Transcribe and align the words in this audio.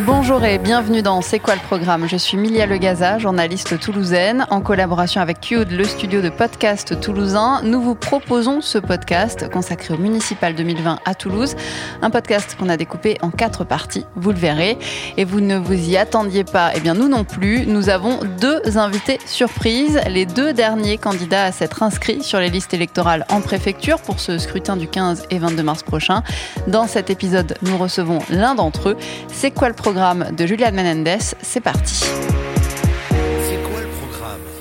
Bonjour 0.00 0.44
et 0.44 0.58
bienvenue 0.58 1.00
dans 1.00 1.22
C'est 1.22 1.38
quoi 1.38 1.54
le 1.54 1.60
programme? 1.62 2.06
Je 2.06 2.18
suis 2.18 2.36
Milia 2.36 2.66
Legaza, 2.66 3.18
journaliste 3.18 3.80
toulousaine. 3.80 4.46
En 4.50 4.60
collaboration 4.60 5.22
avec 5.22 5.40
Cube, 5.40 5.70
le 5.70 5.84
studio 5.84 6.20
de 6.20 6.28
podcast 6.28 7.00
toulousain, 7.00 7.62
nous 7.62 7.80
vous 7.80 7.94
proposons 7.94 8.60
ce 8.60 8.76
podcast 8.76 9.48
consacré 9.50 9.94
au 9.94 9.96
municipal 9.96 10.54
2020 10.54 10.98
à 11.02 11.14
Toulouse. 11.14 11.56
Un 12.02 12.10
podcast 12.10 12.56
qu'on 12.58 12.68
a 12.68 12.76
découpé 12.76 13.16
en 13.22 13.30
quatre 13.30 13.64
parties, 13.64 14.04
vous 14.16 14.32
le 14.32 14.36
verrez. 14.36 14.76
Et 15.16 15.24
vous 15.24 15.40
ne 15.40 15.56
vous 15.56 15.72
y 15.72 15.96
attendiez 15.96 16.44
pas, 16.44 16.72
eh 16.74 16.80
bien 16.80 16.92
nous 16.92 17.08
non 17.08 17.24
plus. 17.24 17.66
Nous 17.66 17.88
avons 17.88 18.20
deux 18.38 18.76
invités 18.76 19.18
surprises, 19.24 19.98
les 20.10 20.26
deux 20.26 20.52
derniers 20.52 20.98
candidats 20.98 21.44
à 21.44 21.52
s'être 21.52 21.82
inscrits 21.82 22.22
sur 22.22 22.38
les 22.38 22.50
listes 22.50 22.74
électorales 22.74 23.24
en 23.30 23.40
préfecture 23.40 23.98
pour 24.02 24.20
ce 24.20 24.36
scrutin 24.36 24.76
du 24.76 24.88
15 24.88 25.24
et 25.30 25.38
22 25.38 25.62
mars 25.62 25.82
prochain. 25.82 26.22
Dans 26.66 26.86
cet 26.86 27.08
épisode, 27.08 27.56
nous 27.62 27.78
recevons 27.78 28.18
l'un 28.28 28.54
d'entre 28.54 28.90
eux. 28.90 28.96
C'est 29.32 29.50
quoi 29.50 29.68
le 29.68 29.74
programme 29.74 29.85
de 29.92 30.46
Julian 30.46 30.72
Menendez. 30.72 31.34
C'est 31.42 31.60
parti. 31.60 32.04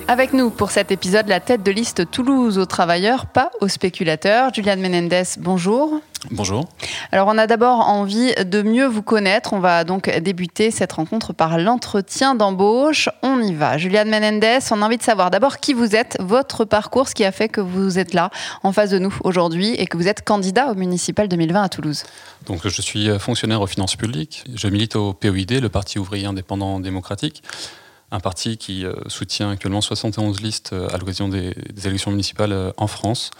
Avec 0.08 0.34
nous 0.34 0.52
pour 0.52 0.70
cet 0.70 0.91
épisode, 0.91 1.27
la 1.27 1.40
tête 1.40 1.64
de 1.64 1.72
liste 1.72 2.12
Toulouse 2.12 2.59
aux 2.59 2.68
travailleurs, 2.68 3.26
pas 3.26 3.50
aux 3.59 3.68
spéculateurs. 3.68 4.54
Julian 4.54 4.78
Menendez, 4.78 5.23
bonjour. 5.40 6.00
Bonjour. 6.30 6.70
Alors 7.12 7.28
on 7.28 7.40
a 7.40 7.48
d'abord 7.48 7.80
envie 7.80 8.31
de 8.36 8.62
mieux 8.62 8.86
vous 8.86 9.02
connaître. 9.02 9.54
On 9.54 9.59
va 9.59 9.84
donc 9.84 10.08
débuter 10.20 10.70
cette 10.70 10.91
rencontre 10.91 11.34
par 11.34 11.58
l'entretien 11.58 12.36
d'embauche. 12.36 13.09
On 13.23 13.41
y 13.41 13.55
va. 13.55 13.80
Julian 13.80 14.05
Menendez, 14.05 14.59
on 14.70 14.84
a 14.84 14.86
envie 14.86 14.98
de 14.98 15.04
savoir 15.04 15.31
d'abord 15.31 15.58
qui 15.58 15.73
vous 15.73 15.95
êtes, 15.95 16.17
votre 16.20 16.66
parcours, 16.66 17.08
ce 17.08 17.16
qui 17.16 17.26
a 17.26 17.31
fait 17.31 17.50
que 17.50 17.62
vous 17.62 17.98
êtes 17.98 18.14
là 18.14 18.30
en 18.62 18.72
face 18.72 18.92
de 18.92 19.00
nous 19.00 19.16
aujourd'hui 19.23 19.73
et 19.73 19.88
que 19.88 19.97
vous 19.97 20.08
êtes 20.08 20.23
candidat 20.23 20.72
au 20.72 20.75
municipal 20.75 21.28
2020 21.28 21.64
à 21.64 21.69
Toulouse. 21.69 22.03
Donc 22.45 22.67
je 22.67 22.81
suis 22.81 23.09
fonctionnaire 23.17 23.62
aux 23.62 23.67
finances 23.67 23.95
publiques. 23.95 24.44
Je 24.53 24.67
milite 24.67 24.95
au 24.95 25.14
POID, 25.14 25.59
le 25.59 25.69
Parti 25.69 25.97
ouvrier 25.97 26.28
indépendant 26.28 26.80
démocratique 26.80 27.42
un 28.11 28.20
parti 28.20 28.58
qui 28.58 28.86
euh, 28.86 28.94
soutient 29.08 29.50
actuellement 29.50 29.81
71 29.81 30.42
listes 30.42 30.73
euh, 30.73 30.88
à 30.94 30.98
l'occasion 30.98 31.28
des, 31.28 31.53
des, 31.73 31.88
élections 31.88 32.12
municipales 32.12 32.52
euh, 32.52 32.72
en 32.78 32.88
France 32.88 33.31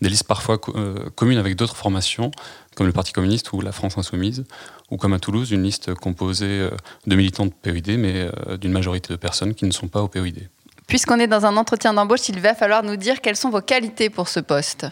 des 0.00 0.08
listes 0.08 0.26
parfois 0.26 0.58
communes 0.58 1.38
avec 1.38 1.54
d'autres 1.54 1.76
formations, 1.76 2.32
comme 2.74 2.88
le 2.88 2.92
Parti 2.92 3.12
communiste 3.12 3.52
ou 3.52 3.60
la 3.60 3.70
France 3.70 3.96
insoumise, 3.96 4.42
ou 4.90 4.96
comme 4.96 5.12
à 5.12 5.20
Toulouse, 5.20 5.52
une 5.52 5.62
liste 5.62 5.94
composée 5.94 6.68
de 7.06 7.14
militants 7.14 7.46
de 7.46 7.52
POID, 7.52 7.98
mais 7.98 8.28
d'une 8.60 8.72
majorité 8.72 9.12
de 9.12 9.16
personnes 9.16 9.54
qui 9.54 9.64
ne 9.64 9.70
sont 9.70 9.86
pas 9.86 10.02
au 10.02 10.08
POID. 10.08 10.48
Puisqu'on 10.88 11.20
est 11.20 11.28
dans 11.28 11.46
un 11.46 11.56
entretien 11.56 11.94
d'embauche, 11.94 12.28
il 12.28 12.40
va 12.40 12.56
falloir 12.56 12.82
nous 12.82 12.96
dire 12.96 13.20
quelles 13.20 13.36
sont 13.36 13.50
vos 13.50 13.60
qualités 13.60 14.10
pour 14.10 14.26
ce 14.26 14.40
poste. 14.40 14.88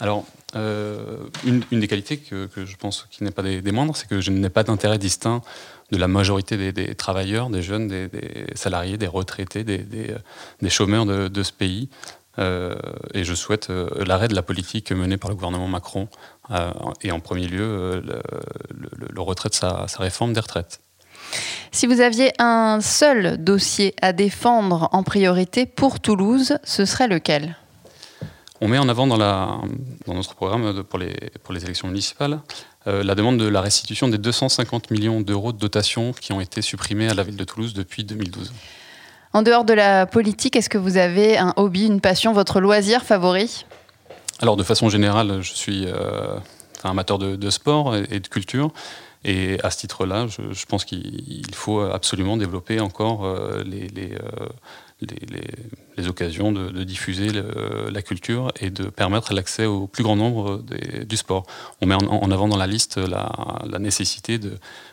Alors, 0.00 0.24
euh, 0.56 1.28
une, 1.44 1.62
des 1.70 1.88
qualités 1.88 2.16
que, 2.16 2.48
je 2.56 2.76
pense 2.76 3.06
qui 3.10 3.22
n'est 3.22 3.30
pas 3.30 3.42
des, 3.42 3.72
moindres, 3.72 3.96
c'est 3.96 4.08
que 4.08 4.20
je 4.20 4.30
n'ai 4.30 4.48
pas 4.48 4.62
d'intérêt 4.62 4.98
distinct 4.98 5.42
de 5.90 5.96
la 5.96 6.08
majorité 6.08 6.72
des, 6.72 6.94
travailleurs, 6.94 7.50
des 7.50 7.62
jeunes, 7.62 7.88
des, 7.88 8.10
salariés, 8.54 8.96
des 8.96 9.06
retraités, 9.06 9.64
des, 9.64 10.70
chômeurs 10.70 11.06
de, 11.06 11.42
ce 11.42 11.52
pays. 11.52 11.88
Euh, 12.38 12.76
et 13.14 13.24
je 13.24 13.34
souhaite 13.34 13.68
euh, 13.70 13.88
l'arrêt 14.06 14.28
de 14.28 14.34
la 14.34 14.42
politique 14.42 14.92
menée 14.92 15.16
par 15.16 15.28
le 15.28 15.34
gouvernement 15.34 15.66
Macron 15.66 16.08
euh, 16.52 16.70
et 17.02 17.10
en 17.10 17.18
premier 17.18 17.48
lieu 17.48 18.00
le, 18.00 19.20
retrait 19.20 19.48
de 19.48 19.54
sa 19.54 19.86
réforme 19.98 20.34
des 20.34 20.40
retraites. 20.40 20.80
Si 21.72 21.86
vous 21.86 22.00
aviez 22.00 22.32
un 22.38 22.80
seul 22.80 23.42
dossier 23.42 23.94
à 24.00 24.12
défendre 24.12 24.88
en 24.92 25.02
priorité 25.02 25.66
pour 25.66 26.00
Toulouse, 26.00 26.58
ce 26.64 26.84
serait 26.84 27.08
lequel? 27.08 27.56
On 28.60 28.68
met 28.68 28.78
en 28.78 28.88
avant 28.88 29.06
dans, 29.06 29.16
la, 29.16 29.58
dans 30.06 30.14
notre 30.14 30.34
programme 30.34 30.82
pour 30.84 30.98
les, 30.98 31.14
pour 31.44 31.54
les 31.54 31.64
élections 31.64 31.88
municipales 31.88 32.40
euh, 32.86 33.02
la 33.02 33.14
demande 33.14 33.38
de 33.38 33.46
la 33.46 33.60
restitution 33.60 34.08
des 34.08 34.18
250 34.18 34.90
millions 34.90 35.20
d'euros 35.20 35.52
de 35.52 35.58
dotation 35.58 36.12
qui 36.12 36.32
ont 36.32 36.40
été 36.40 36.62
supprimés 36.62 37.08
à 37.08 37.14
la 37.14 37.22
ville 37.22 37.36
de 37.36 37.44
Toulouse 37.44 37.74
depuis 37.74 38.04
2012. 38.04 38.52
En 39.34 39.42
dehors 39.42 39.64
de 39.64 39.74
la 39.74 40.06
politique, 40.06 40.56
est-ce 40.56 40.70
que 40.70 40.78
vous 40.78 40.96
avez 40.96 41.36
un 41.36 41.52
hobby, 41.56 41.86
une 41.86 42.00
passion, 42.00 42.32
votre 42.32 42.60
loisir 42.60 43.02
favori? 43.02 43.66
Alors 44.40 44.56
de 44.56 44.62
façon 44.62 44.88
générale, 44.88 45.42
je 45.42 45.52
suis 45.52 45.84
euh, 45.86 46.38
un 46.84 46.90
amateur 46.90 47.18
de, 47.18 47.36
de, 47.36 47.50
sport 47.50 47.94
et 47.96 48.20
de 48.20 48.28
culture. 48.28 48.72
Et 49.24 49.58
à 49.64 49.70
ce 49.70 49.78
titre-là, 49.78 50.26
je, 50.28 50.52
je, 50.52 50.66
pense 50.66 50.84
qu'il 50.84 51.44
faut 51.52 51.80
absolument 51.80 52.36
développer 52.36 52.80
encore 52.80 53.26
euh, 53.26 53.64
les, 53.64 53.88
les, 53.88 54.14
euh, 54.14 54.46
les, 55.00 55.40
les, 55.96 56.08
occasions 56.08 56.52
de, 56.52 56.70
de 56.70 56.84
diffuser 56.84 57.30
le, 57.30 57.88
la 57.90 58.02
culture 58.02 58.50
et 58.60 58.70
de 58.70 58.84
permettre 58.84 59.32
l'accès 59.32 59.64
au 59.64 59.86
plus 59.86 60.02
grand 60.02 60.16
nombre 60.16 60.58
des, 60.58 61.04
du 61.04 61.16
sport. 61.16 61.44
On 61.80 61.86
met 61.86 61.94
en, 61.94 62.06
en, 62.06 62.30
avant 62.30 62.48
dans 62.48 62.56
la 62.56 62.66
liste 62.66 62.96
la, 62.96 63.30
la 63.64 63.78
nécessité 63.78 64.40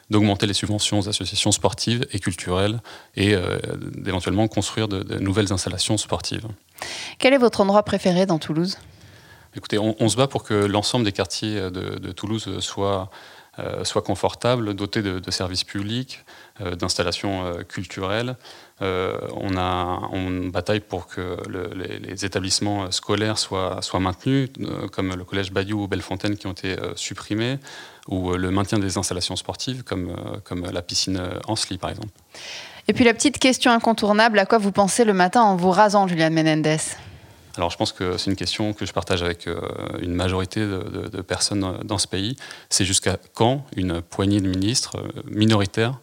d'augmenter 0.09 0.45
les 0.45 0.53
subventions 0.53 0.99
aux 0.99 1.09
associations 1.09 1.51
sportives 1.51 2.05
et 2.11 2.19
culturelles 2.19 2.81
et 3.15 3.33
euh, 3.33 3.57
d'éventuellement 3.95 4.47
construire 4.47 4.87
de, 4.87 5.01
de 5.01 5.19
nouvelles 5.19 5.51
installations 5.51 5.97
sportives. 5.97 6.45
Quel 7.17 7.33
est 7.33 7.39
votre 7.39 7.61
endroit 7.61 7.83
préféré 7.83 8.25
dans 8.25 8.37
Toulouse? 8.39 8.77
Écoutez, 9.55 9.77
on, 9.79 9.95
on, 9.99 10.09
se 10.09 10.17
bat 10.17 10.27
pour 10.27 10.43
que 10.43 10.53
l'ensemble 10.53 11.05
des 11.05 11.13
quartiers 11.13 11.55
de, 11.71 11.97
de 11.97 12.11
Toulouse 12.11 12.59
soient 12.59 13.09
soit 13.83 14.01
confortable, 14.01 14.73
doté 14.73 15.01
de, 15.01 15.31
services 15.31 15.63
publics, 15.63 16.23
euh, 16.61 16.75
d'installations 16.75 17.45
euh, 17.45 17.63
culturelles. 17.63 18.35
on, 18.81 19.57
a, 19.57 20.09
on 20.11 20.47
bataille 20.47 20.81
pour 20.81 21.07
que 21.07 21.37
le, 21.47 21.69
les, 21.73 22.25
établissements 22.25 22.91
scolaires 22.91 23.37
soient, 23.37 23.79
maintenus, 23.99 24.49
comme 24.91 25.15
le 25.15 25.23
collège 25.23 25.51
Bayou 25.51 25.83
ou 25.83 25.87
Bellefontaine 25.87 26.35
qui 26.35 26.47
ont 26.47 26.51
été 26.51 26.75
supprimés, 26.95 27.57
ou 28.07 28.33
le 28.33 28.51
maintien 28.51 28.79
des 28.79 28.97
installations 28.97 29.35
sportives, 29.35 29.83
comme, 29.83 30.13
la 30.71 30.81
piscine 30.81 31.21
Ansley 31.47 31.77
par 31.77 31.89
exemple. 31.89 32.11
Et 32.87 32.93
puis 32.93 33.03
la 33.03 33.13
petite 33.13 33.39
question 33.39 33.71
incontournable, 33.71 34.37
à 34.39 34.45
quoi 34.45 34.57
vous 34.57 34.71
pensez 34.71 35.05
le 35.05 35.13
matin 35.13 35.41
en 35.41 35.55
vous 35.55 35.71
rasant, 35.71 36.07
Juliane 36.07 36.33
Menendez? 36.33 36.77
Alors 37.57 37.69
je 37.69 37.77
pense 37.77 37.91
que 37.91 38.17
c'est 38.17 38.29
une 38.29 38.35
question 38.35 38.73
que 38.73 38.85
je 38.85 38.93
partage 38.93 39.23
avec 39.23 39.47
euh, 39.47 39.59
une 40.01 40.13
majorité 40.13 40.59
de, 40.61 41.21
personnes 41.21 41.79
dans 41.83 41.97
ce 41.97 42.07
pays. 42.07 42.35
C'est 42.69 42.85
jusqu'à 42.85 43.17
quand 43.33 43.65
une 43.75 44.01
poignée 44.01 44.41
de 44.41 44.47
ministres 44.47 44.97
euh, 44.97 45.21
minoritaires, 45.25 45.99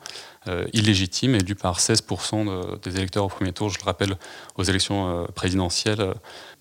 euh, 0.49 0.65
illégitimes, 0.73 1.37
élus 1.37 1.55
par 1.55 1.79
16% 1.79 2.47
de, 2.47 2.79
des 2.79 2.97
électeurs 2.97 3.25
au 3.25 3.29
premier 3.29 3.53
tour, 3.53 3.69
je 3.69 3.79
le 3.79 3.85
rappelle, 3.85 4.17
aux 4.57 4.65
élections 4.65 5.09
euh, 5.09 5.25
présidentielles, 5.27 6.15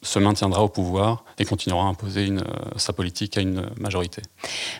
se 0.04 0.20
maintiendra 0.20 0.62
au 0.62 0.70
pouvoir 0.70 1.24
et 1.40 1.46
continuera 1.46 1.86
à 1.86 1.88
imposer 1.88 2.30
sa 2.76 2.94
politique 2.94 3.38
à 3.38 3.42
une 3.42 3.70
majorité. 3.80 4.22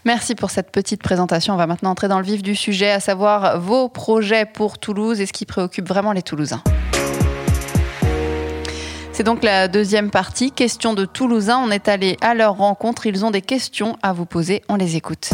Merci 0.06 0.36
pour 0.36 0.50
cette 0.50 0.72
petite 0.72 1.02
présentation. 1.02 1.54
On 1.54 1.58
va 1.58 1.68
maintenant 1.68 1.92
entrer 1.92 2.08
dans 2.08 2.20
le 2.20 2.26
vif 2.26 2.42
du 2.42 2.56
sujet, 2.56 2.92
à 2.92 3.00
savoir 3.00 3.60
vos 3.60 3.88
projets 3.88 4.46
pour 4.46 4.80
Toulouse 4.80 5.22
et 5.22 5.26
ce 5.26 5.34
qui 5.34 5.46
préoccupe 5.46 5.88
vraiment 5.88 6.12
les 6.12 6.24
Toulousains. 6.24 6.64
C'est 9.22 9.26
donc 9.26 9.44
la 9.44 9.68
deuxième 9.68 10.10
partie, 10.10 10.52
question 10.52 10.96
de 10.96 11.06
Toulousains. 11.06 11.62
On 11.64 11.70
est 11.70 11.88
allé 11.88 12.18
à 12.22 12.34
leur 12.34 12.58
rencontre. 12.58 13.06
Ils 13.06 13.24
ont 13.24 13.30
des 13.30 13.44
questions 13.44 13.96
à 14.02 14.14
vous 14.14 14.26
poser. 14.26 14.64
On 14.68 14.78
les 14.78 14.96
écoute. 14.96 15.30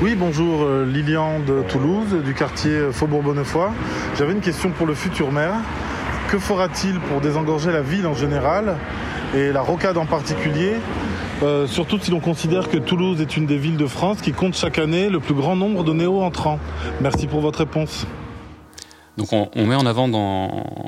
Oui, 0.00 0.14
bonjour, 0.14 0.62
euh, 0.62 0.86
Lilian 0.86 1.40
de 1.40 1.62
Toulouse, 1.68 2.24
du 2.24 2.32
quartier 2.32 2.90
Faubourg-Bonnefoy. 2.92 3.68
J'avais 4.16 4.32
une 4.32 4.40
question 4.40 4.70
pour 4.70 4.86
le 4.86 4.94
futur 4.94 5.30
maire. 5.32 5.56
Que 6.30 6.38
fera-t-il 6.38 6.98
pour 6.98 7.20
désengorger 7.20 7.70
la 7.70 7.82
ville 7.82 8.06
en 8.06 8.14
général 8.14 8.78
et 9.36 9.52
la 9.52 9.60
rocade 9.60 9.98
en 9.98 10.06
particulier? 10.06 10.76
Euh, 11.42 11.66
surtout 11.66 11.98
si 11.98 12.10
l'on 12.10 12.20
considère 12.20 12.70
que 12.70 12.78
Toulouse 12.78 13.20
est 13.20 13.36
une 13.36 13.44
des 13.44 13.58
villes 13.58 13.76
de 13.76 13.86
France 13.86 14.22
qui 14.22 14.32
compte 14.32 14.56
chaque 14.56 14.78
année 14.78 15.10
le 15.10 15.20
plus 15.20 15.34
grand 15.34 15.56
nombre 15.56 15.84
de 15.84 15.92
néo-entrants. 15.92 16.58
Merci 17.02 17.26
pour 17.26 17.42
votre 17.42 17.58
réponse. 17.58 18.06
Donc 19.18 19.32
on, 19.32 19.66
met 19.66 19.74
en 19.74 19.84
avant 19.84 20.08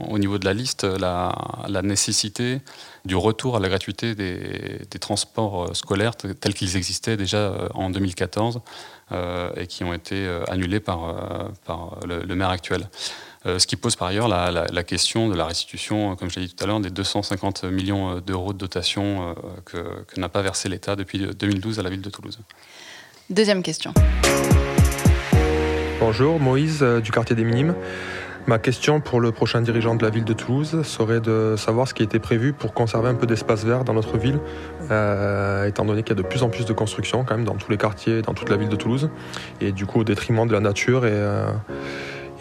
au 0.08 0.18
niveau 0.18 0.38
de 0.38 0.46
la 0.46 0.54
liste 0.54 0.84
la, 0.84 1.34
la, 1.68 1.82
nécessité 1.82 2.60
du 3.04 3.16
retour 3.16 3.56
à 3.56 3.60
la 3.60 3.68
gratuité 3.68 4.14
des, 4.14 4.98
transports 4.98 5.76
scolaires 5.76 6.16
tels 6.16 6.54
qu'ils 6.54 6.76
existaient 6.76 7.18
déjà 7.18 7.52
en 7.74 7.90
2014 7.90 8.60
euh, 9.12 9.50
et 9.56 9.66
qui 9.66 9.84
ont 9.84 9.92
été 9.92 10.14
euh, 10.14 10.42
annulés 10.48 10.80
par, 10.80 11.04
euh, 11.68 12.22
le, 12.24 12.34
maire 12.34 12.48
actuel. 12.48 12.88
Euh, 13.46 13.58
ce 13.58 13.66
qui 13.66 13.76
pose 13.76 13.96
par 13.96 14.08
ailleurs 14.08 14.28
la, 14.28 14.84
question 14.84 15.28
de 15.28 15.34
la 15.34 15.44
restitution, 15.44 16.16
comme 16.16 16.30
je 16.30 16.40
l'ai 16.40 16.46
dit 16.46 16.54
tout 16.54 16.64
à 16.64 16.66
l'heure, 16.66 16.80
des 16.80 16.90
250 16.90 17.64
millions 17.64 18.20
d'euros 18.20 18.54
de 18.54 18.58
dotation 18.58 19.34
euh, 19.74 19.84
que 20.06 20.18
n'a 20.20 20.30
pas 20.30 20.40
versé 20.40 20.68
l'État 20.68 20.96
depuis 20.96 21.18
2012 21.18 21.78
à 21.78 21.82
la 21.82 21.90
ville 21.90 22.02
de 22.02 22.10
Toulouse. 22.10 22.38
Deuxième 23.28 23.62
question. 23.62 23.92
Bonjour, 26.06 26.38
Moïse 26.38 26.82
euh, 26.82 27.00
du 27.00 27.10
quartier 27.10 27.34
des 27.34 27.44
Minimes. 27.44 27.74
Ma 28.46 28.58
question 28.58 29.00
pour 29.00 29.22
le 29.22 29.32
prochain 29.32 29.62
dirigeant 29.62 29.94
de 29.94 30.04
la 30.04 30.10
ville 30.10 30.26
de 30.26 30.34
Toulouse 30.34 30.82
serait 30.82 31.22
de 31.22 31.54
savoir 31.56 31.88
ce 31.88 31.94
qui 31.94 32.02
été 32.02 32.18
prévu 32.18 32.52
pour 32.52 32.74
conserver 32.74 33.08
un 33.08 33.14
peu 33.14 33.26
d'espace 33.26 33.64
vert 33.64 33.84
dans 33.84 33.94
notre 33.94 34.18
ville, 34.18 34.38
euh, 34.90 35.64
étant 35.64 35.86
donné 35.86 36.02
qu'il 36.02 36.14
y 36.14 36.20
a 36.20 36.22
de 36.22 36.28
plus 36.28 36.42
en 36.42 36.50
plus 36.50 36.66
de 36.66 36.74
constructions 36.74 37.24
quand 37.24 37.38
même 37.38 37.46
dans 37.46 37.54
tous 37.54 37.70
les 37.70 37.78
quartiers, 37.78 38.20
dans 38.20 38.34
toute 38.34 38.50
la 38.50 38.58
ville 38.58 38.68
de 38.68 38.76
Toulouse, 38.76 39.08
et 39.62 39.72
du 39.72 39.86
coup 39.86 40.00
au 40.00 40.04
détriment 40.04 40.46
de 40.46 40.52
la 40.52 40.60
nature 40.60 41.06
et, 41.06 41.10
euh, 41.10 41.46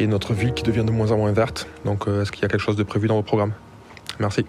notre 0.01 0.33
ville 0.33 0.53
qui 0.53 0.63
devient 0.63 0.83
de 0.83 0.91
moins 0.91 1.11
en 1.11 1.17
moins 1.17 1.31
verte. 1.31 1.69
Donc 1.85 2.09
est-ce 2.09 2.33
qu'il 2.33 2.41
y 2.41 2.45
a 2.45 2.49
quelque 2.49 2.59
chose 2.59 2.75
de 2.75 2.83
prévu 2.83 3.07
dans 3.07 3.15
vos 3.15 3.23
programmes 3.23 3.53
Merci. 4.19 4.45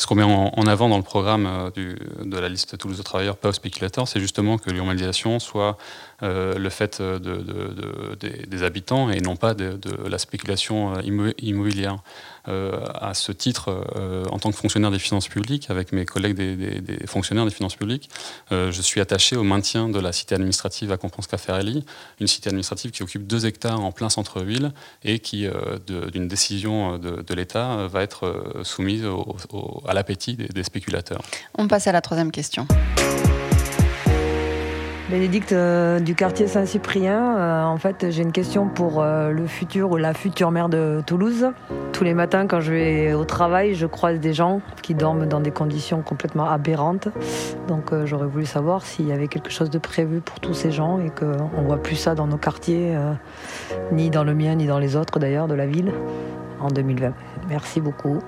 Ce 0.00 0.06
qu'on 0.06 0.14
met 0.14 0.22
en, 0.22 0.66
avant 0.66 0.88
dans 0.88 0.96
le 0.96 1.02
programme 1.02 1.70
de 1.76 2.38
la 2.38 2.48
liste 2.48 2.78
Toulouse 2.78 2.96
de 2.96 3.02
travailleurs 3.02 3.36
pas 3.36 3.50
aux 3.50 3.52
spéculateurs, 3.52 4.08
c'est 4.08 4.18
justement 4.18 4.56
que 4.56 4.70
l'urbanisation 4.70 5.38
soit 5.38 5.76
le 6.22 6.68
fait 6.68 7.00
de, 7.00 8.16
des, 8.20 8.62
habitants 8.62 9.10
et 9.10 9.20
non 9.20 9.36
pas 9.36 9.54
de, 9.54 9.78
la 10.08 10.18
spéculation 10.18 10.94
euh, 10.96 11.32
immobilière. 11.38 11.98
Euh, 12.48 12.84
à 12.94 13.12
ce 13.12 13.32
titre, 13.32 13.84
euh, 13.96 14.24
en 14.30 14.38
tant 14.38 14.50
que 14.50 14.56
fonctionnaire 14.56 14.90
des 14.90 14.98
finances 14.98 15.28
publiques, 15.28 15.68
avec 15.68 15.92
mes 15.92 16.06
collègues 16.06 16.36
des, 16.36 17.06
fonctionnaires 17.06 17.44
des 17.44 17.50
finances 17.50 17.76
publiques, 17.76 18.08
euh, 18.50 18.72
je 18.72 18.80
suis 18.80 19.00
attaché 19.00 19.36
au 19.36 19.42
maintien 19.42 19.88
de 19.88 19.98
la 20.00 20.12
cité 20.12 20.34
administrative 20.34 20.90
à 20.90 20.96
Compons-Caffarelli, 20.96 21.84
une 22.18 22.26
cité 22.26 22.48
administrative 22.48 22.92
qui 22.92 23.02
occupe 23.02 23.26
deux 23.26 23.44
hectares 23.44 23.80
en 23.80 23.92
plein 23.92 24.08
centre-ville 24.08 24.72
et 25.04 25.18
qui, 25.18 25.46
d'une 25.86 26.28
décision 26.28 26.98
de, 26.98 27.34
l'État, 27.34 27.86
va 27.88 28.02
être 28.02 28.62
soumise 28.62 29.04
à 29.86 29.94
l'appétit 29.94 30.36
des 30.36 30.62
spéculateurs. 30.62 31.22
On 31.56 31.68
passe 31.68 31.86
à 31.86 31.92
la 31.92 32.00
troisième 32.00 32.32
question. 32.32 32.66
Bénédicte 35.10 35.50
euh, 35.50 35.98
du 35.98 36.14
quartier 36.14 36.46
Saint-Cyprien. 36.46 37.36
Euh, 37.36 37.64
en 37.64 37.78
fait, 37.78 38.10
j'ai 38.10 38.22
une 38.22 38.30
question 38.30 38.68
pour 38.68 39.02
euh, 39.02 39.32
le 39.32 39.48
futur 39.48 39.90
ou 39.90 39.96
la 39.96 40.14
future 40.14 40.52
maire 40.52 40.68
de 40.68 41.02
Toulouse. 41.04 41.48
Tous 41.92 42.04
les 42.04 42.14
matins, 42.14 42.46
quand 42.46 42.60
je 42.60 42.72
vais 42.72 43.12
au 43.12 43.24
travail, 43.24 43.74
je 43.74 43.86
croise 43.86 44.20
des 44.20 44.32
gens 44.32 44.60
qui 44.82 44.94
dorment 44.94 45.26
dans 45.26 45.40
des 45.40 45.50
conditions 45.50 46.00
complètement 46.02 46.48
aberrantes. 46.48 47.08
Donc, 47.66 47.92
j'aurais 48.04 48.28
voulu 48.28 48.46
savoir 48.46 48.82
s'il 48.86 49.08
y 49.08 49.12
avait 49.12 49.26
quelque 49.26 49.50
chose 49.50 49.68
de 49.68 49.78
prévu 49.78 50.20
pour 50.20 50.38
tous 50.38 50.54
ces 50.54 50.70
gens 50.70 51.00
et 51.00 51.10
qu'on 51.10 51.60
ne 51.60 51.66
voit 51.66 51.82
plus 51.82 51.96
ça 51.96 52.14
dans 52.14 52.28
nos 52.28 52.38
quartiers, 52.38 52.96
ni 53.90 54.10
dans 54.10 54.24
le 54.24 54.34
mien, 54.34 54.54
ni 54.54 54.66
dans 54.66 54.78
les 54.78 54.94
autres 54.94 55.18
d'ailleurs 55.18 55.48
de 55.48 55.54
la 55.54 55.66
ville, 55.66 55.92
en 56.60 56.68
2020. 56.68 57.12
Merci 57.48 57.80
beaucoup. 57.80 58.20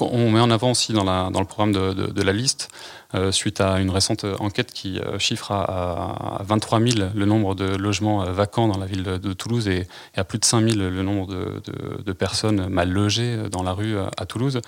On 0.00 0.30
met 0.30 0.40
en 0.40 0.50
avant 0.50 0.70
aussi 0.70 0.92
dans, 0.92 1.04
le 1.04 1.44
programme 1.44 1.72
de, 1.72 2.22
la 2.22 2.32
liste, 2.32 2.68
euh, 3.14 3.30
suite 3.30 3.60
à 3.60 3.78
une 3.80 3.90
récente 3.90 4.24
enquête 4.40 4.72
qui 4.72 4.98
euh, 4.98 5.18
chiffre 5.18 5.52
à, 5.52 6.40
à, 6.40 6.42
23 6.42 6.80
000 6.80 7.10
le 7.14 7.26
nombre 7.26 7.54
de 7.54 7.76
logements 7.76 8.24
euh, 8.24 8.32
vacants 8.32 8.66
dans 8.66 8.78
la 8.78 8.86
ville 8.86 9.04
de, 9.04 9.32
Toulouse 9.32 9.68
et, 9.68 9.86
à 10.16 10.24
plus 10.24 10.38
de 10.38 10.44
5 10.44 10.68
000 10.68 10.76
le 10.76 11.02
nombre 11.02 11.28
de, 11.28 12.12
personnes 12.12 12.68
mal 12.68 12.90
logées 12.90 13.36
dans 13.50 13.62
la 13.62 13.72
rue 13.72 13.96
à 13.98 14.26
Toulouse. 14.26 14.60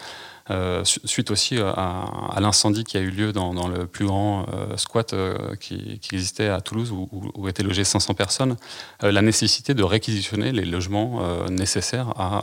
suite 0.84 1.30
aussi 1.30 1.58
à, 1.58 2.36
l'incendie 2.40 2.84
qui 2.84 2.96
a 2.96 3.00
eu 3.00 3.10
lieu 3.10 3.32
dans, 3.32 3.68
le 3.68 3.86
plus 3.86 4.06
grand 4.06 4.46
squat 4.76 5.14
qui, 5.60 5.98
qui, 6.00 6.14
existait 6.14 6.48
à 6.48 6.60
Toulouse 6.60 6.90
où, 6.92 7.08
où, 7.34 7.48
étaient 7.48 7.62
logées 7.62 7.84
500 7.84 8.14
personnes, 8.14 8.56
la 9.02 9.22
nécessité 9.22 9.74
de 9.74 9.82
réquisitionner 9.84 10.52
les 10.52 10.64
logements 10.64 11.22
nécessaires 11.48 12.12
à 12.16 12.42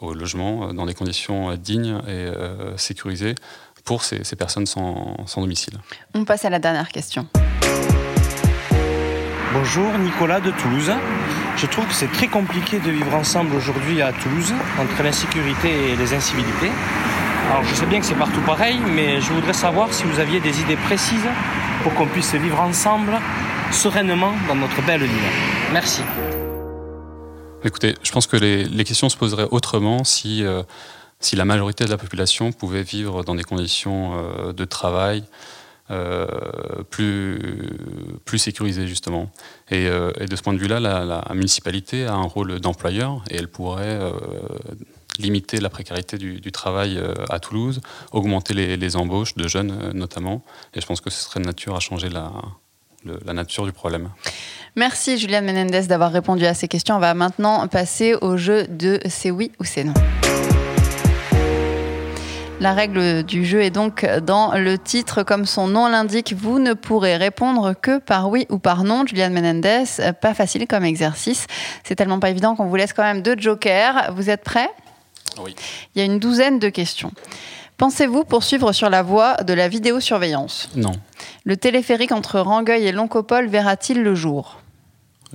au 0.00 0.14
logement 0.14 0.68
euh, 0.68 0.72
dans 0.72 0.86
des 0.86 0.94
conditions 0.94 1.50
euh, 1.50 1.56
dignes 1.56 2.00
et 2.06 2.10
euh, 2.10 2.76
sécurisées 2.76 3.34
pour 3.84 4.02
ces, 4.04 4.20
personnes 4.36 4.66
sans, 4.66 5.16
domicile. 5.36 5.74
On 6.14 6.24
passe 6.24 6.44
à 6.44 6.50
la 6.50 6.58
dernière 6.58 6.88
question. 6.88 7.26
Bonjour, 9.54 9.96
Nicolas 9.98 10.40
de 10.40 10.50
Toulouse. 10.50 10.92
Je 11.56 11.66
trouve 11.66 11.86
que 11.86 11.94
c'est 11.94 12.12
très 12.12 12.28
compliqué 12.28 12.80
de 12.80 12.90
vivre 12.90 13.14
ensemble 13.14 13.54
aujourd'hui 13.54 14.02
à 14.02 14.12
Toulouse, 14.12 14.52
entre 14.78 15.02
l'insécurité 15.02 15.92
et 15.92 15.96
les 15.96 16.12
incivilités. 16.12 16.70
Alors 17.50 17.64
je 17.64 17.74
sais 17.74 17.86
bien 17.86 18.00
que 18.00 18.04
c'est 18.04 18.14
partout 18.14 18.42
pareil, 18.42 18.78
mais 18.94 19.22
je 19.22 19.32
voudrais 19.32 19.54
savoir 19.54 19.94
si 19.94 20.04
vous 20.04 20.20
aviez 20.20 20.40
des 20.40 20.60
idées 20.60 20.76
précises 20.76 21.28
pour 21.82 21.94
qu'on 21.94 22.06
puisse 22.06 22.34
vivre 22.34 22.60
ensemble 22.60 23.12
sereinement 23.72 24.32
dans 24.48 24.54
notre 24.54 24.82
belle 24.82 25.02
ville. 25.02 25.30
Merci. 25.72 26.02
Écoutez, 27.64 27.96
je 28.04 28.12
pense 28.12 28.28
que 28.28 28.36
les, 28.36 28.84
questions 28.84 29.08
se 29.08 29.16
poseraient 29.16 29.48
autrement 29.50 30.04
si, 30.04 30.44
euh, 30.44 30.62
si 31.18 31.34
la 31.34 31.44
majorité 31.44 31.84
de 31.84 31.90
la 31.90 31.98
population 31.98 32.52
pouvait 32.52 32.84
vivre 32.84 33.24
dans 33.24 33.34
des 33.34 33.42
conditions 33.42 34.12
euh, 34.14 34.52
de 34.52 34.64
travail 34.64 35.24
euh, 35.90 36.26
plus, 36.88 37.40
plus 38.24 38.38
sécurisées, 38.38 38.86
justement. 38.86 39.32
Et, 39.72 39.86
de 39.86 40.36
ce 40.36 40.42
point 40.42 40.52
de 40.52 40.58
vue-là, 40.58 40.78
la, 40.78 41.24
municipalité 41.34 42.06
a 42.06 42.14
un 42.14 42.22
rôle 42.22 42.60
d'employeur 42.60 43.24
et 43.28 43.36
elle 43.36 43.48
pourrait 43.48 43.98
limiter 45.18 45.58
la 45.58 45.68
précarité 45.68 46.16
du, 46.16 46.52
travail 46.52 47.02
à 47.28 47.40
Toulouse, 47.40 47.80
augmenter 48.12 48.54
les, 48.54 48.76
les, 48.76 48.96
embauches 48.96 49.34
de 49.34 49.48
jeunes 49.48 49.90
notamment. 49.94 50.44
Et 50.74 50.80
je 50.80 50.86
pense 50.86 51.00
que 51.00 51.10
ce 51.10 51.24
serait 51.24 51.40
de 51.40 51.46
nature 51.46 51.74
à 51.74 51.80
changer 51.80 52.08
la, 52.08 52.30
la 53.24 53.32
nature 53.32 53.64
du 53.64 53.72
problème. 53.72 54.10
Merci 54.76 55.18
Juliane 55.18 55.44
Menendez 55.44 55.82
d'avoir 55.82 56.12
répondu 56.12 56.46
à 56.46 56.54
ces 56.54 56.68
questions. 56.68 56.96
On 56.96 57.00
va 57.00 57.14
maintenant 57.14 57.66
passer 57.68 58.14
au 58.14 58.36
jeu 58.36 58.66
de 58.68 59.00
c'est 59.08 59.30
oui 59.30 59.50
ou 59.58 59.64
c'est 59.64 59.84
non. 59.84 59.94
La 62.60 62.72
règle 62.72 63.22
du 63.22 63.44
jeu 63.44 63.62
est 63.62 63.70
donc 63.70 64.04
dans 64.22 64.52
le 64.58 64.78
titre, 64.78 65.22
comme 65.22 65.46
son 65.46 65.68
nom 65.68 65.86
l'indique, 65.86 66.34
vous 66.36 66.58
ne 66.58 66.72
pourrez 66.72 67.16
répondre 67.16 67.72
que 67.80 67.98
par 67.98 68.28
oui 68.30 68.46
ou 68.50 68.58
par 68.58 68.82
non. 68.82 69.06
Juliane 69.06 69.32
Menendez, 69.32 69.84
pas 70.20 70.34
facile 70.34 70.66
comme 70.66 70.84
exercice. 70.84 71.46
C'est 71.84 71.94
tellement 71.94 72.18
pas 72.18 72.30
évident 72.30 72.56
qu'on 72.56 72.66
vous 72.66 72.74
laisse 72.74 72.92
quand 72.92 73.04
même 73.04 73.22
deux 73.22 73.38
jokers. 73.38 74.12
Vous 74.12 74.28
êtes 74.28 74.42
prêts? 74.42 74.70
Oui. 75.40 75.54
Il 75.94 76.00
y 76.00 76.02
a 76.02 76.04
une 76.04 76.18
douzaine 76.18 76.58
de 76.58 76.68
questions. 76.68 77.12
Pensez-vous 77.78 78.24
poursuivre 78.24 78.72
sur 78.72 78.90
la 78.90 79.02
voie 79.02 79.36
de 79.36 79.52
la 79.54 79.68
vidéosurveillance? 79.68 80.68
Non. 80.74 80.92
Le 81.44 81.56
téléphérique 81.56 82.10
entre 82.10 82.40
Rangueil 82.40 82.84
et 82.84 82.92
Loncopole 82.92 83.46
verra-t-il 83.46 84.02
le 84.02 84.16
jour? 84.16 84.60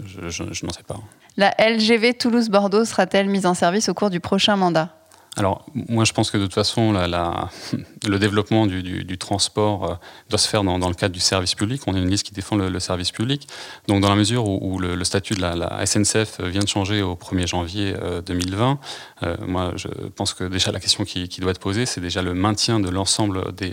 Je, 0.06 0.44
n'en 0.66 0.74
sais 0.74 0.84
pas. 0.84 1.00
La 1.38 1.56
LGV 1.58 2.16
Toulouse-Bordeaux 2.16 2.84
sera-t-elle 2.84 3.30
mise 3.30 3.46
en 3.46 3.54
service 3.54 3.88
au 3.88 3.94
cours 3.94 4.10
du 4.10 4.20
prochain 4.20 4.58
mandat? 4.58 4.90
Alors, 5.36 5.66
moi, 5.74 6.06
je 6.06 6.14
pense 6.14 6.30
que 6.30 6.38
de 6.38 6.44
toute 6.44 6.54
façon, 6.54 6.94
le 8.08 8.20
développement 8.20 8.68
du, 8.68 9.18
transport 9.18 9.84
euh, 9.86 9.96
doit 10.30 10.38
se 10.38 10.48
faire 10.48 10.64
dans, 10.64 10.78
le 10.78 10.94
cadre 10.94 11.14
du 11.14 11.20
service 11.20 11.56
public. 11.56 11.82
On 11.88 11.96
est 11.96 12.02
une 12.02 12.10
liste 12.10 12.26
qui 12.26 12.34
défend 12.34 12.56
le, 12.56 12.80
service 12.80 13.12
public. 13.12 13.48
Donc, 13.88 14.02
dans 14.02 14.10
la 14.10 14.16
mesure 14.16 14.48
où, 14.48 14.78
le, 14.80 15.04
statut 15.04 15.34
de 15.34 15.42
la, 15.42 15.86
SNCF 15.86 16.40
vient 16.42 16.62
de 16.62 16.68
changer 16.68 17.02
au 17.02 17.16
1er 17.16 17.48
janvier 17.48 17.96
2020, 18.26 18.80
euh, 19.24 19.26
euh, 19.26 19.38
moi, 19.48 19.72
je 19.76 19.88
pense 20.16 20.34
que 20.34 20.44
déjà 20.44 20.72
la 20.72 20.80
question 20.80 21.04
qui, 21.04 21.28
doit 21.40 21.52
être 21.52 21.60
posée, 21.60 21.86
c'est 21.86 22.02
déjà 22.02 22.22
le 22.22 22.34
maintien 22.34 22.80
de 22.80 22.90
l'ensemble 22.90 23.54
des, 23.54 23.72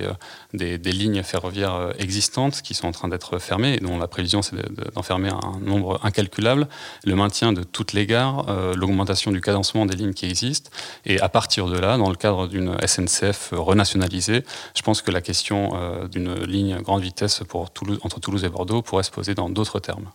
des, 0.55 0.93
lignes 0.93 1.23
ferroviaires 1.23 1.93
existantes 1.99 2.63
qui 2.63 2.75
sont 2.75 2.89
en 2.89 2.93
train 2.93 3.09
d'être 3.09 3.39
fermées 3.39 3.75
et 3.75 3.81
dont 3.81 3.99
la 3.99 4.09
prévision, 4.09 4.43
c'est 4.43 4.57
d'en 4.95 5.03
fermer 5.03 5.29
un 5.29 5.59
nombre 5.61 6.01
incalculable, 6.03 6.69
le 7.05 7.17
maintien 7.17 7.53
de 7.53 7.63
toutes 7.63 7.93
les 7.93 8.07
gares, 8.07 8.47
l'augmentation 8.77 9.31
du 9.31 9.41
cadencement 9.41 9.87
des 9.87 9.97
lignes 9.97 10.15
qui 10.15 10.27
existent. 10.27 10.71
Et 11.05 11.21
à 11.21 11.29
partir 11.29 11.50
de 11.51 11.79
là, 11.79 11.97
dans 11.97 12.09
le 12.09 12.17
cadre 12.17 12.47
d'une 12.47 12.77
SNCF 12.87 13.51
renationalisée, 13.53 14.45
je 14.77 14.83
pense 14.83 15.03
que 15.03 15.11
la 15.11 15.21
question 15.21 15.73
euh, 15.75 16.07
d'une 16.09 16.35
ligne 16.45 16.81
grande 16.81 17.03
vitesse 17.03 17.43
pour 17.49 17.71
Toulouse, 17.71 17.99
entre 18.03 18.21
Toulouse 18.21 18.45
et 18.45 18.49
Bordeaux 18.49 18.83
pourrait 18.83 19.03
se 19.03 19.11
poser 19.11 19.35
dans 19.35 19.51
d'autres 19.51 19.81
termes. 19.81 20.11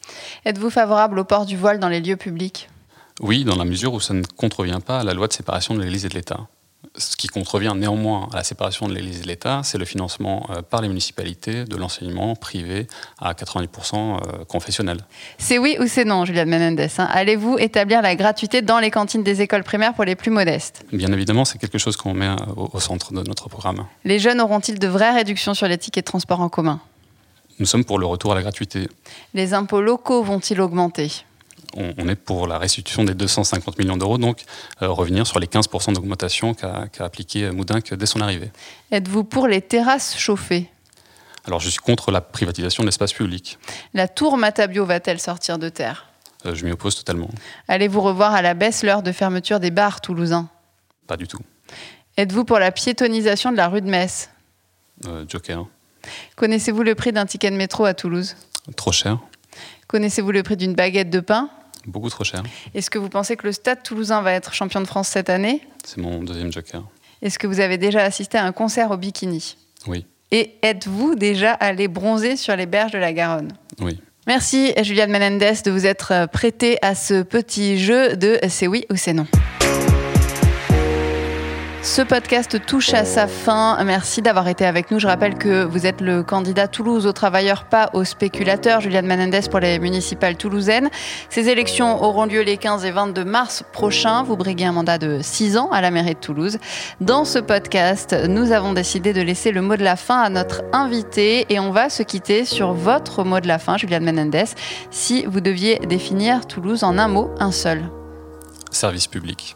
Êtes-vous 0.46 0.70
favorable 0.70 1.20
au 1.20 1.26
port 1.26 1.46
du 1.46 1.58
voile 1.58 1.80
dans 1.80 1.90
les 1.90 2.00
lieux 2.00 2.16
publics? 2.16 2.70
Oui, 3.22 3.44
dans 3.44 3.56
la 3.56 3.66
mesure 3.66 3.94
où 3.94 4.00
ça 4.00 4.14
ne 4.14 4.24
contrevient 4.24 4.80
pas 4.86 5.00
à 5.00 5.04
la 5.04 5.14
loi 5.14 5.28
de 5.28 5.34
séparation 5.34 5.74
de 5.74 5.82
l'Église 5.82 6.06
et 6.06 6.10
de 6.10 6.16
l'État. 6.16 6.48
Ce 6.98 7.16
qui 7.16 7.28
contrevient 7.28 7.74
néanmoins 7.76 8.30
à 8.34 8.38
la 8.38 8.44
séparation 8.44 8.88
de 8.88 8.94
l'Église 8.94 9.20
et 9.20 9.24
de 9.24 9.28
l'État, 9.28 9.62
c'est 9.64 9.78
le 9.78 9.86
financement 9.86 10.48
euh, 10.50 10.62
par 10.62 10.82
les 10.82 10.88
municipalités 10.88 11.66
de 11.66 11.76
l'enseignement 11.76 12.36
privé 12.36 12.88
à 13.20 13.34
90% 13.34 13.96
euh, 13.96 14.46
confessionnel. 14.46 15.00
C'est 15.38 15.58
oui 15.58 15.78
ou 15.80 15.88
c'est 15.88 16.06
non, 16.06 16.26
Juliette 16.26 16.48
Menendez 16.48 16.88
hein 16.98 17.08
Allez-vous 17.12 17.58
établir 17.60 18.02
la 18.02 18.16
gratuité 18.16 18.62
dans 18.62 18.80
les 18.80 18.92
cantines 18.92 19.24
des 19.24 19.42
écoles 19.42 19.64
primaires 19.64 19.94
pour 19.94 20.06
les 20.06 20.16
plus 20.16 20.32
modestes? 20.32 20.86
Bien 20.92 21.12
évidemment, 21.12 21.46
c'est 21.46 21.58
quelque 21.58 21.78
chose 21.78 21.98
qu'on 21.98 22.14
met 22.14 22.28
euh, 22.28 22.36
au, 22.56 22.80
centre 22.80 23.14
de 23.14 23.22
notre 23.28 23.50
programme. 23.50 23.86
Les 24.04 24.20
jeunes 24.20 24.42
auront-ils 24.42 24.80
de 24.80 24.88
vraies 24.88 25.14
réductions 25.14 25.54
sur 25.54 25.68
les 25.68 25.78
tickets 25.78 26.06
de 26.06 26.12
transport 26.12 26.42
en 26.42 26.50
commun? 26.50 26.80
Nous 27.60 27.66
sommes 27.66 27.86
pour 27.86 28.00
le 28.00 28.06
retour 28.06 28.34
à 28.34 28.36
la 28.36 28.42
gratuité. 28.42 28.90
Les 29.34 29.54
impôts 29.54 29.82
locaux 29.82 30.24
vont-ils 30.24 30.60
augmenter? 30.60 31.24
On, 31.76 32.08
est 32.08 32.16
pour 32.16 32.48
la 32.48 32.58
restitution 32.58 33.04
des 33.04 33.14
250 33.14 33.78
millions 33.78 33.98
d'euros, 33.98 34.18
donc 34.18 34.44
euh, 34.82 34.90
revenir 34.90 35.26
sur 35.28 35.40
les 35.40 35.48
15% 35.48 35.94
d'augmentation 35.94 36.54
qu'a 36.54 36.88
appliqué 37.00 37.50
Moudinque 37.52 37.94
dès 37.94 38.06
son 38.06 38.22
arrivée. 38.22 38.52
Êtes-vous 38.92 39.24
pour 39.24 39.48
les 39.48 39.62
terrasses 39.62 40.18
chauffées? 40.18 40.70
Alors 41.46 41.60
je 41.60 41.70
suis 41.70 41.80
contre 41.80 42.12
la 42.12 42.22
privatisation 42.22 42.84
de 42.84 42.88
l'espace 42.88 43.14
public. 43.14 43.58
La 43.94 44.08
tour 44.08 44.38
Matabio 44.38 44.86
va-t-elle 44.86 45.20
sortir 45.20 45.60
de 45.60 45.70
terre? 45.70 46.08
Euh, 46.46 46.56
Je 46.56 46.66
m'y 46.66 46.72
oppose 46.72 46.96
totalement. 46.96 47.30
Allez-vous 47.68 48.02
revoir 48.02 48.34
à 48.34 48.42
la 48.42 48.54
baisse 48.54 48.84
l'heure 48.84 49.04
de 49.04 49.12
fermeture 49.12 49.60
des 49.60 49.72
bars 49.72 50.02
toulousains? 50.02 50.50
Pas 51.08 51.18
du 51.18 51.28
tout. 51.28 51.40
Êtes-vous 52.18 52.46
pour 52.46 52.60
la 52.60 52.72
piétonisation 52.72 53.52
de 53.52 53.58
la 53.58 53.68
rue 53.68 53.82
de 53.82 53.90
Metz? 53.90 54.30
Euh, 55.06 55.26
Joker. 55.28 55.66
Connaissez-vous 56.36 56.84
le 56.84 56.96
prix 56.96 57.12
d'un 57.12 57.26
ticket 57.26 57.52
de 57.52 57.58
métro 57.58 57.86
à 57.86 57.94
Toulouse? 57.94 58.36
Trop 58.76 58.92
cher. 58.92 59.20
Connaissez-vous 59.88 60.32
le 60.32 60.44
prix 60.44 60.58
d'une 60.58 60.74
baguette 60.74 61.10
de 61.10 61.20
pain? 61.20 61.50
Beaucoup 61.86 62.10
trop 62.10 62.24
cher. 62.24 62.44
Est-ce 62.74 62.90
que 62.90 62.98
vous 62.98 63.10
pensez 63.10 63.36
que 63.36 63.46
le 63.46 63.54
Stade 63.54 63.84
toulousain 63.84 64.22
va 64.22 64.34
être 64.34 64.54
champion 64.54 64.82
de 64.82 64.88
France 64.88 65.10
cette 65.10 65.30
année? 65.30 65.62
C'est 65.84 65.98
mon 65.98 66.24
deuxième 66.24 66.52
joker. 66.52 66.84
Est-ce 67.22 67.38
que 67.38 67.48
vous 67.48 67.60
avez 67.60 67.78
déjà 67.78 68.04
assisté 68.04 68.38
à 68.38 68.44
un 68.46 68.52
concert 68.52 68.92
au 68.92 68.98
bikini? 68.98 69.56
Oui. 69.88 70.06
Et 70.32 70.56
êtes-vous 70.64 71.16
déjà 71.16 71.54
allé 71.54 71.88
bronzer 71.88 72.36
sur 72.36 72.56
les 72.56 72.66
berges 72.66 72.92
de 72.92 72.98
la 72.98 73.14
Garonne? 73.14 73.54
Oui. 73.80 74.00
Merci 74.28 74.74
Juliane 74.82 75.12
Menendez 75.12 75.54
de 75.64 75.70
vous 75.70 75.86
être 75.86 76.28
prêtée 76.32 76.80
à 76.82 76.96
ce 76.96 77.22
petit 77.22 77.78
jeu 77.78 78.16
de 78.18 78.40
c'est 78.50 78.68
oui 78.68 78.86
ou 78.90 78.96
c'est 78.96 79.14
non. 79.14 79.28
Ce 81.86 82.02
podcast 82.02 82.66
touche 82.66 82.96
à 82.96 83.06
sa 83.06 83.28
fin. 83.28 83.82
Merci 83.84 84.24
d'avoir 84.24 84.48
été 84.48 84.66
avec 84.66 84.90
nous. 84.90 84.98
Je 84.98 85.06
rappelle 85.06 85.36
que 85.36 85.64
vous 85.64 85.86
êtes 85.86 86.02
le 86.02 86.24
candidat 86.24 86.68
Toulouse 86.68 87.06
aux 87.06 87.14
travailleurs, 87.14 87.66
pas 87.66 87.92
aux 87.94 88.04
spéculateurs. 88.04 88.82
Juliane 88.82 89.06
Menendez 89.06 89.42
pour 89.52 89.60
les 89.60 89.78
municipales 89.78 90.36
toulousaines. 90.36 90.90
Ces 91.30 91.48
élections 91.48 92.04
auront 92.04 92.26
lieu 92.26 92.42
les 92.42 92.58
15 92.58 92.86
et 92.86 92.92
22 92.92 93.24
mars 93.24 93.64
prochains. 93.72 94.24
Vous 94.24 94.36
briguez 94.36 94.66
un 94.66 94.72
mandat 94.72 94.98
de 94.98 95.20
6 95.22 95.58
ans 95.58 95.70
à 95.72 95.80
la 95.80 95.92
mairie 95.92 96.16
de 96.16 96.20
Toulouse. 96.20 96.58
Dans 97.02 97.24
ce 97.24 97.38
podcast, 97.38 98.16
nous 98.28 98.52
avons 98.52 98.74
décidé 98.74 99.14
de 99.14 99.22
laisser 99.22 99.52
le 99.52 99.62
mot 99.62 99.78
de 99.78 99.84
la 99.84 99.96
fin 99.96 100.20
à 100.20 100.30
notre 100.30 100.64
invité 100.74 101.46
et 101.54 101.60
on 101.60 101.70
va 101.70 101.92
se 101.92 102.02
quitter 102.02 102.46
sur 102.46 102.74
votre 102.74 103.24
mot 103.24 103.40
de 103.40 103.48
la 103.48 103.60
fin, 103.60 103.78
Juliane 103.78 104.04
Menendez. 104.04 104.46
Si 104.90 105.24
vous 105.28 105.40
deviez 105.40 105.78
définir 105.88 106.48
Toulouse 106.48 106.84
en 106.84 106.98
un 106.98 107.08
mot, 107.08 107.30
un 107.40 107.52
seul. 107.52 107.84
Service 108.72 109.06
public. 109.06 109.56